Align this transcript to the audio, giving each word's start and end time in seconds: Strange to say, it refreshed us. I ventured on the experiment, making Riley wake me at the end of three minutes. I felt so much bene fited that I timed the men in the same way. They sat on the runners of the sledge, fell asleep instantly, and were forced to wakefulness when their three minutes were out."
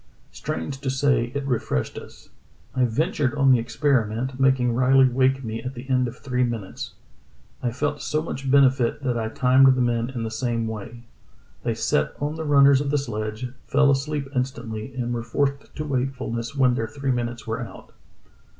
Strange 0.31 0.79
to 0.81 0.89
say, 0.89 1.31
it 1.35 1.45
refreshed 1.45 1.95
us. 1.95 2.29
I 2.73 2.85
ventured 2.85 3.35
on 3.35 3.51
the 3.51 3.59
experiment, 3.59 4.39
making 4.39 4.73
Riley 4.73 5.07
wake 5.07 5.43
me 5.43 5.61
at 5.61 5.75
the 5.75 5.87
end 5.91 6.07
of 6.07 6.17
three 6.17 6.43
minutes. 6.43 6.95
I 7.61 7.69
felt 7.71 8.01
so 8.01 8.19
much 8.23 8.49
bene 8.49 8.71
fited 8.71 9.01
that 9.01 9.15
I 9.15 9.29
timed 9.29 9.75
the 9.75 9.79
men 9.81 10.09
in 10.09 10.23
the 10.23 10.31
same 10.31 10.65
way. 10.65 11.03
They 11.61 11.75
sat 11.75 12.15
on 12.19 12.33
the 12.33 12.45
runners 12.45 12.81
of 12.81 12.89
the 12.89 12.97
sledge, 12.97 13.45
fell 13.67 13.91
asleep 13.91 14.27
instantly, 14.35 14.91
and 14.95 15.13
were 15.13 15.21
forced 15.21 15.75
to 15.75 15.85
wakefulness 15.85 16.55
when 16.55 16.73
their 16.73 16.87
three 16.87 17.11
minutes 17.11 17.45
were 17.45 17.61
out." 17.61 17.93